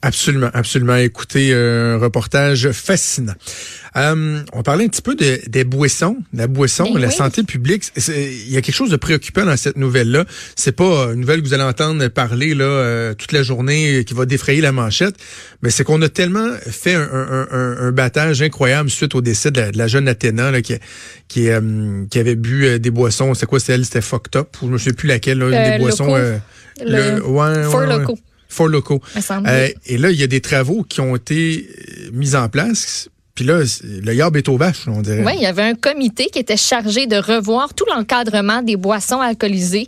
Absolument, 0.00 0.48
absolument. 0.54 0.94
Écoutez, 0.94 1.50
euh, 1.52 1.96
un 1.96 1.98
reportage 1.98 2.70
fascinant. 2.70 3.32
Euh, 3.96 4.40
on 4.52 4.62
parlait 4.62 4.84
un 4.84 4.88
petit 4.88 5.02
peu 5.02 5.16
de, 5.16 5.40
des 5.48 5.64
boissons, 5.64 6.18
la 6.32 6.46
boisson, 6.46 6.92
Ben 6.94 7.00
la 7.00 7.08
oui. 7.08 7.12
santé 7.14 7.42
publique. 7.42 7.82
C'est- 7.96 8.32
Il 8.46 8.52
y 8.52 8.56
a 8.56 8.60
quelque 8.62 8.76
chose 8.76 8.90
de 8.90 8.96
préoccupant 8.96 9.44
dans 9.44 9.56
cette 9.56 9.76
nouvelle-là. 9.76 10.24
C'est 10.54 10.70
pas 10.76 11.08
une 11.12 11.20
nouvelle 11.22 11.42
que 11.42 11.48
vous 11.48 11.54
allez 11.54 11.64
entendre 11.64 12.06
parler 12.08 12.54
là 12.54 12.64
euh, 12.64 13.14
toute 13.14 13.32
la 13.32 13.42
journée 13.42 14.04
qui 14.04 14.14
va 14.14 14.24
défrayer 14.24 14.60
la 14.60 14.70
manchette, 14.70 15.16
mais 15.62 15.70
c'est 15.70 15.82
qu'on 15.82 16.00
a 16.02 16.08
tellement 16.08 16.48
fait 16.70 16.94
un, 16.94 17.02
un, 17.02 17.48
un, 17.50 17.76
un 17.88 17.90
battage 17.90 18.40
incroyable 18.40 18.90
suite 18.90 19.16
au 19.16 19.20
décès 19.20 19.50
de 19.50 19.60
la, 19.60 19.72
de 19.72 19.78
la 19.78 19.88
jeune 19.88 20.06
Athéna 20.06 20.52
là, 20.52 20.62
qui, 20.62 20.74
qui, 21.26 21.48
euh, 21.48 22.04
qui 22.08 22.20
avait 22.20 22.36
bu 22.36 22.66
euh, 22.66 22.78
des 22.78 22.92
boissons. 22.92 23.34
C'était 23.34 23.46
quoi, 23.46 23.58
c'était 23.58 23.72
elle? 23.72 23.84
C'était 23.84 24.00
Fucked 24.00 24.36
Up 24.36 24.48
ou 24.62 24.66
je 24.68 24.72
me 24.74 24.78
souviens 24.78 24.92
plus 24.92 25.08
laquelle, 25.08 25.38
là, 25.38 25.48
une 25.48 25.54
Euh, 25.54 25.72
des 25.72 25.78
boissons. 25.78 26.14
Euh, 26.14 26.38
Le 26.80 27.20
ouais, 27.26 27.66
ouais. 27.66 28.04
Four 28.48 28.70
semble. 29.20 29.48
Euh, 29.48 29.68
et 29.86 29.98
là, 29.98 30.10
il 30.10 30.18
y 30.18 30.22
a 30.22 30.26
des 30.26 30.40
travaux 30.40 30.82
qui 30.82 31.00
ont 31.00 31.14
été 31.16 31.68
euh, 31.68 32.10
mis 32.12 32.34
en 32.34 32.48
place. 32.48 33.08
Puis 33.38 33.46
là, 33.46 33.60
le 33.84 34.36
est 34.36 34.48
aux 34.48 34.56
vaches, 34.56 34.88
on 34.88 35.00
dirait. 35.00 35.22
Oui, 35.24 35.34
il 35.36 35.42
y 35.42 35.46
avait 35.46 35.62
un 35.62 35.76
comité 35.76 36.26
qui 36.26 36.40
était 36.40 36.56
chargé 36.56 37.06
de 37.06 37.14
revoir 37.14 37.72
tout 37.72 37.84
l'encadrement 37.88 38.62
des 38.62 38.74
boissons 38.74 39.20
alcoolisées. 39.20 39.86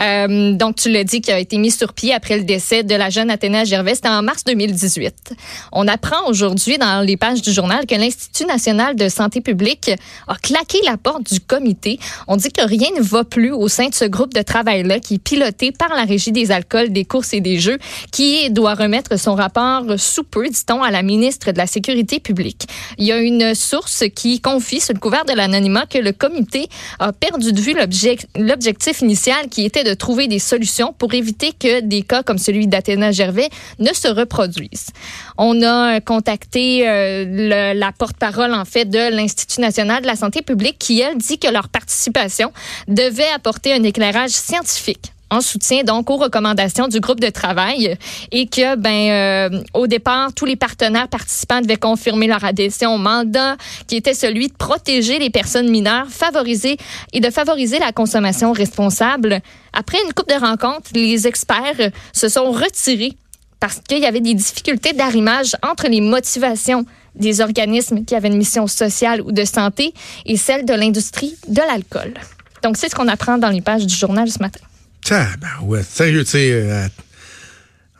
Euh, 0.00 0.54
donc, 0.54 0.74
tu 0.74 0.90
l'as 0.90 1.04
dit, 1.04 1.20
qui 1.20 1.30
a 1.30 1.38
été 1.38 1.58
mis 1.58 1.70
sur 1.70 1.92
pied 1.92 2.12
après 2.12 2.38
le 2.38 2.42
décès 2.42 2.82
de 2.82 2.96
la 2.96 3.08
jeune 3.08 3.30
Athéna 3.30 3.62
Gervais. 3.62 3.94
C'était 3.94 4.08
en 4.08 4.22
mars 4.22 4.42
2018. 4.42 5.32
On 5.70 5.86
apprend 5.86 6.26
aujourd'hui 6.26 6.76
dans 6.76 7.06
les 7.06 7.16
pages 7.16 7.40
du 7.40 7.52
journal 7.52 7.86
que 7.86 7.94
l'Institut 7.94 8.46
national 8.46 8.96
de 8.96 9.08
santé 9.08 9.42
publique 9.42 9.92
a 10.26 10.34
claqué 10.34 10.78
la 10.84 10.96
porte 10.96 11.32
du 11.32 11.38
comité. 11.38 12.00
On 12.26 12.34
dit 12.34 12.50
que 12.50 12.66
rien 12.66 12.88
ne 12.96 13.00
va 13.00 13.22
plus 13.22 13.52
au 13.52 13.68
sein 13.68 13.90
de 13.90 13.94
ce 13.94 14.06
groupe 14.06 14.34
de 14.34 14.42
travail-là 14.42 14.98
qui 14.98 15.14
est 15.14 15.22
piloté 15.22 15.70
par 15.70 15.90
la 15.94 16.02
Régie 16.02 16.32
des 16.32 16.50
alcools, 16.50 16.90
des 16.90 17.04
courses 17.04 17.32
et 17.32 17.40
des 17.40 17.60
jeux, 17.60 17.78
qui 18.10 18.50
doit 18.50 18.74
remettre 18.74 19.20
son 19.20 19.36
rapport 19.36 19.84
sous 19.98 20.24
peu, 20.24 20.48
dit-on, 20.48 20.82
à 20.82 20.90
la 20.90 21.04
ministre 21.04 21.52
de 21.52 21.58
la 21.58 21.68
Sécurité 21.68 22.18
publique. 22.18 22.66
Il 22.96 23.04
y 23.04 23.12
a 23.12 23.18
une 23.18 23.54
source 23.54 24.04
qui 24.14 24.40
confie 24.40 24.80
sous 24.80 24.94
le 24.94 24.98
couvert 24.98 25.24
de 25.24 25.32
l'anonymat 25.32 25.86
que 25.86 25.98
le 25.98 26.12
comité 26.12 26.68
a 26.98 27.12
perdu 27.12 27.52
de 27.52 27.60
vue 27.60 27.74
l'objec- 27.74 28.26
l'objectif 28.36 29.00
initial 29.02 29.48
qui 29.50 29.64
était 29.64 29.84
de 29.84 29.94
trouver 29.94 30.28
des 30.28 30.38
solutions 30.38 30.94
pour 30.96 31.12
éviter 31.14 31.52
que 31.52 31.80
des 31.80 32.02
cas 32.02 32.22
comme 32.22 32.38
celui 32.38 32.66
d'Athéna 32.66 33.12
Gervais 33.12 33.50
ne 33.78 33.92
se 33.92 34.08
reproduisent. 34.08 34.88
On 35.36 35.62
a 35.62 36.00
contacté 36.00 36.88
euh, 36.88 37.74
la 37.74 37.92
porte-parole 37.92 38.54
en 38.54 38.64
fait 38.64 38.86
de 38.86 39.14
l'Institut 39.14 39.60
national 39.60 40.02
de 40.02 40.06
la 40.06 40.16
santé 40.16 40.42
publique 40.42 40.78
qui 40.78 41.00
elle 41.00 41.18
dit 41.18 41.38
que 41.38 41.48
leur 41.48 41.68
participation 41.68 42.52
devait 42.86 43.28
apporter 43.34 43.72
un 43.72 43.82
éclairage 43.82 44.30
scientifique 44.30 45.12
en 45.30 45.40
soutien 45.40 45.82
donc 45.84 46.10
aux 46.10 46.16
recommandations 46.16 46.88
du 46.88 47.00
groupe 47.00 47.20
de 47.20 47.30
travail 47.30 47.96
et 48.32 48.46
que 48.46 48.76
ben 48.76 49.52
euh, 49.52 49.62
au 49.74 49.86
départ 49.86 50.32
tous 50.32 50.44
les 50.44 50.56
partenaires 50.56 51.08
participants 51.08 51.60
devaient 51.60 51.76
confirmer 51.76 52.26
leur 52.26 52.44
adhésion 52.44 52.94
au 52.94 52.98
mandat 52.98 53.56
qui 53.86 53.96
était 53.96 54.14
celui 54.14 54.48
de 54.48 54.54
protéger 54.54 55.18
les 55.18 55.30
personnes 55.30 55.68
mineures, 55.68 56.08
favoriser 56.08 56.76
et 57.12 57.20
de 57.20 57.30
favoriser 57.30 57.78
la 57.78 57.92
consommation 57.92 58.52
responsable. 58.52 59.40
Après 59.72 59.98
une 60.06 60.12
coupe 60.12 60.28
de 60.28 60.40
rencontres, 60.40 60.90
les 60.94 61.26
experts 61.26 61.90
se 62.12 62.28
sont 62.28 62.50
retirés 62.50 63.16
parce 63.60 63.80
qu'il 63.86 63.98
y 63.98 64.06
avait 64.06 64.20
des 64.20 64.34
difficultés 64.34 64.92
d'arrimage 64.92 65.56
entre 65.62 65.88
les 65.88 66.00
motivations 66.00 66.84
des 67.14 67.40
organismes 67.40 68.04
qui 68.04 68.14
avaient 68.14 68.28
une 68.28 68.36
mission 68.36 68.66
sociale 68.66 69.20
ou 69.20 69.32
de 69.32 69.44
santé 69.44 69.92
et 70.24 70.36
celles 70.36 70.64
de 70.64 70.74
l'industrie 70.74 71.36
de 71.48 71.60
l'alcool. 71.60 72.14
Donc 72.62 72.76
c'est 72.76 72.88
ce 72.88 72.94
qu'on 72.94 73.08
apprend 73.08 73.38
dans 73.38 73.50
les 73.50 73.60
pages 73.60 73.86
du 73.86 73.94
journal 73.94 74.28
ce 74.30 74.38
matin. 74.38 74.60
Ah, 75.10 75.28
ben 75.40 75.48
ouais, 75.66 75.82
sérieux, 75.82 76.24
tu 76.24 76.30
sais. 76.32 76.50
euh, 76.52 76.86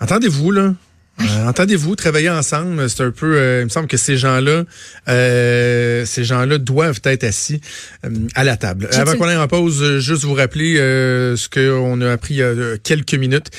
entendez-vous, 0.01 0.51
là? 0.51 0.75
Euh, 1.21 1.47
entendez-vous 1.47 1.97
travailler 1.97 2.31
ensemble, 2.31 2.89
c'est 2.89 3.03
un 3.03 3.11
peu, 3.11 3.37
euh, 3.37 3.61
il 3.63 3.65
me 3.65 3.69
semble 3.69 3.89
que 3.89 3.97
ces 3.97 4.17
gens-là, 4.17 4.65
euh, 5.09 6.05
ces 6.07 6.25
gens-là 6.25 6.59
doivent 6.59 7.01
être 7.05 7.25
assis 7.25 7.61
euh, 8.05 8.11
à 8.35 8.45
la 8.45 8.57
table. 8.57 8.89
Avant 8.93 9.17
qu'on 9.17 9.25
aille 9.27 9.37
en 9.37 9.49
pause, 9.49 9.83
euh, 9.83 9.99
juste 9.99 10.25
vous 10.25 10.35
rappeler 10.35 10.79
euh, 10.79 11.37
ce 11.37 11.49
qu'on 11.49 12.01
a 12.01 12.13
appris 12.13 12.35
il 12.35 12.39
y 12.39 12.43
a 12.43 12.55
quelques 12.83 13.15
minutes. 13.15 13.51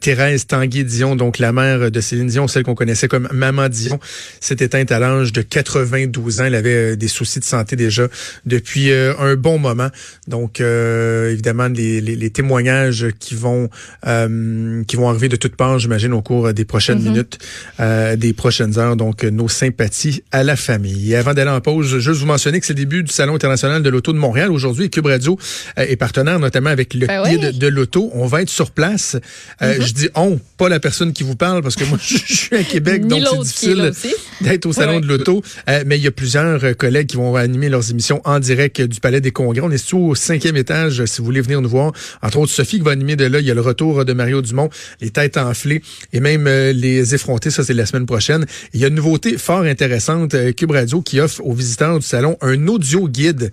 Thérèse 0.00 0.46
Tanguay-Dion, 0.46 1.16
donc 1.16 1.38
la 1.38 1.52
mère 1.52 1.90
de 1.90 2.00
Céline 2.00 2.26
Dion, 2.26 2.48
celle 2.48 2.64
qu'on 2.64 2.74
connaissait 2.74 3.08
comme 3.08 3.28
Maman 3.32 3.68
Dion, 3.68 4.00
s'est 4.40 4.56
éteinte 4.58 4.90
à 4.90 4.98
l'âge 4.98 5.32
de 5.32 5.42
92 5.42 6.40
ans. 6.40 6.44
Elle 6.44 6.54
avait 6.54 6.96
des 6.96 7.08
soucis 7.08 7.38
de 7.40 7.44
santé 7.44 7.76
déjà 7.76 8.08
depuis 8.44 8.92
un 8.92 9.36
bon 9.36 9.58
moment. 9.58 9.88
Donc, 10.26 10.60
euh, 10.60 11.30
évidemment, 11.32 11.68
les, 11.68 12.00
les, 12.00 12.16
les 12.16 12.30
témoignages 12.30 13.06
qui 13.18 13.34
vont 13.34 13.68
euh, 14.06 14.82
qui 14.84 14.96
vont 14.96 15.08
arriver 15.08 15.28
de 15.28 15.36
toutes 15.36 15.56
parts, 15.56 15.78
j'imagine, 15.78 16.12
au 16.12 16.22
cours 16.22 16.52
des 16.52 16.64
prochaines 16.88 17.12
minutes, 17.12 17.38
euh, 17.80 18.16
des 18.16 18.32
prochaines 18.32 18.78
heures. 18.78 18.96
Donc, 18.96 19.24
nos 19.24 19.48
sympathies 19.48 20.22
à 20.32 20.42
la 20.42 20.56
famille. 20.56 21.12
Et 21.12 21.16
avant 21.16 21.34
d'aller 21.34 21.50
en 21.50 21.60
pause, 21.60 21.98
juste 21.98 22.20
vous 22.20 22.26
mentionner 22.26 22.60
que 22.60 22.66
c'est 22.66 22.72
le 22.72 22.78
début 22.78 23.02
du 23.02 23.12
Salon 23.12 23.34
international 23.34 23.82
de 23.82 23.90
l'auto 23.90 24.12
de 24.12 24.18
Montréal. 24.18 24.50
Aujourd'hui, 24.50 24.90
Cube 24.90 25.06
Radio 25.06 25.38
euh, 25.78 25.86
est 25.86 25.96
partenaire, 25.96 26.38
notamment 26.38 26.70
avec 26.70 26.94
le 26.94 27.06
Ben 27.06 27.22
oui. 27.24 27.38
guide 27.38 27.58
de 27.58 27.66
l'auto. 27.66 28.10
On 28.14 28.26
va 28.26 28.42
être 28.42 28.50
sur 28.50 28.70
place. 28.70 29.16
Euh, 29.62 29.76
Je 29.80 29.92
dis 29.92 30.08
on, 30.14 30.40
pas 30.56 30.68
la 30.68 30.80
personne 30.80 31.12
qui 31.12 31.22
vous 31.22 31.36
parle, 31.36 31.62
parce 31.62 31.76
que 31.76 31.84
moi, 31.84 31.98
je 32.02 32.16
suis 32.16 32.56
à 32.56 32.64
Québec, 32.64 33.06
donc 33.06 33.22
c'est 33.44 33.68
difficile 33.74 33.92
d'être 34.40 34.66
au 34.66 34.72
salon 34.72 35.00
de 35.00 35.06
l'auto. 35.06 35.42
Euh, 35.68 35.84
mais 35.86 35.98
il 35.98 36.02
y 36.02 36.06
a 36.06 36.12
plusieurs 36.12 36.76
collègues 36.76 37.08
qui 37.08 37.16
vont 37.16 37.36
animer 37.36 37.68
leurs 37.68 37.90
émissions 37.90 38.20
en 38.24 38.38
direct 38.38 38.80
du 38.80 39.00
Palais 39.00 39.20
des 39.20 39.30
Congrès. 39.30 39.60
On 39.62 39.70
est 39.70 39.78
sous 39.78 39.98
au 39.98 40.14
cinquième 40.14 40.56
étage, 40.56 41.04
si 41.04 41.18
vous 41.18 41.24
voulez 41.24 41.40
venir 41.40 41.60
nous 41.60 41.68
voir. 41.68 41.92
Entre 42.22 42.38
autres, 42.38 42.52
Sophie 42.52 42.78
qui 42.78 42.84
va 42.84 42.92
animer 42.92 43.16
de 43.16 43.24
là. 43.24 43.40
Il 43.40 43.46
y 43.46 43.50
a 43.50 43.54
le 43.54 43.60
retour 43.60 44.04
de 44.04 44.12
Mario 44.12 44.42
Dumont, 44.42 44.70
les 45.00 45.10
têtes 45.10 45.36
enflées 45.36 45.82
et 46.12 46.20
même 46.20 46.46
euh, 46.46 46.72
les 46.80 47.14
effrontés. 47.14 47.50
Ça, 47.50 47.64
c'est 47.64 47.74
la 47.74 47.86
semaine 47.86 48.06
prochaine. 48.06 48.46
Il 48.72 48.80
y 48.80 48.84
a 48.84 48.88
une 48.88 48.94
nouveauté 48.94 49.38
fort 49.38 49.62
intéressante, 49.62 50.34
euh, 50.34 50.52
Cube 50.52 50.70
Radio, 50.70 51.02
qui 51.02 51.20
offre 51.20 51.44
aux 51.44 51.52
visiteurs 51.52 51.98
du 51.98 52.06
salon 52.06 52.36
un 52.40 52.66
audio 52.68 53.08
guide. 53.08 53.50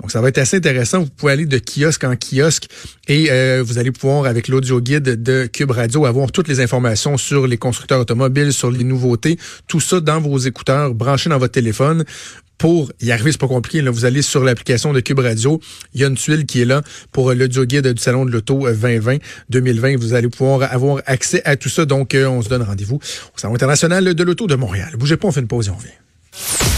Donc, 0.00 0.10
ça 0.10 0.20
va 0.20 0.28
être 0.28 0.38
assez 0.38 0.56
intéressant. 0.56 1.00
Vous 1.00 1.10
pouvez 1.10 1.32
aller 1.32 1.46
de 1.46 1.58
kiosque 1.58 2.04
en 2.04 2.14
kiosque 2.16 2.68
et 3.08 3.30
euh, 3.30 3.62
vous 3.64 3.78
allez 3.78 3.90
pouvoir, 3.90 4.26
avec 4.26 4.48
l'audio 4.48 4.80
guide 4.80 5.22
de 5.22 5.46
Cube 5.46 5.70
Radio, 5.70 6.06
avoir 6.06 6.32
toutes 6.32 6.48
les 6.48 6.60
informations 6.60 7.16
sur 7.16 7.46
les 7.46 7.58
constructeurs 7.58 8.00
automobiles, 8.00 8.52
sur 8.52 8.70
les 8.70 8.84
nouveautés, 8.84 9.38
tout 9.66 9.80
ça 9.80 10.00
dans 10.00 10.20
vos 10.20 10.38
écouteurs 10.38 10.94
branchés 10.94 11.30
dans 11.30 11.38
votre 11.38 11.52
téléphone 11.52 12.04
pour 12.56 12.92
y 13.00 13.10
arriver, 13.10 13.32
c'est 13.32 13.40
pas 13.40 13.48
compliqué. 13.48 13.80
Là, 13.80 13.90
vous 13.90 14.04
allez 14.04 14.20
sur 14.20 14.44
l'application 14.44 14.92
de 14.92 15.00
Cube 15.00 15.18
Radio. 15.18 15.60
Il 15.94 16.00
y 16.02 16.04
a 16.04 16.08
une 16.08 16.14
tuile 16.14 16.44
qui 16.44 16.60
est 16.60 16.66
là 16.66 16.82
pour 17.10 17.32
l'audio 17.32 17.64
guide 17.64 17.88
du 17.88 18.02
Salon 18.02 18.26
de 18.26 18.30
l'Auto 18.30 18.68
2020. 18.70 19.16
2020, 19.48 19.96
vous 19.96 20.12
allez 20.12 20.28
pouvoir 20.28 20.70
avoir 20.70 21.02
accès 21.06 21.40
à 21.46 21.56
tout 21.56 21.70
ça. 21.70 21.86
Donc, 21.86 22.14
on 22.14 22.42
se 22.42 22.50
donne 22.50 22.62
rendez-vous 22.62 22.96
au 22.96 23.38
Salon 23.38 23.54
international 23.54 24.14
de 24.14 24.22
l'Auto 24.22 24.46
de 24.46 24.56
Montréal. 24.56 24.92
Bougez 24.98 25.16
pas, 25.16 25.28
on 25.28 25.32
fait 25.32 25.40
une 25.40 25.48
pause 25.48 25.68
et 25.68 25.70
on 25.70 25.78
vient. 25.78 26.70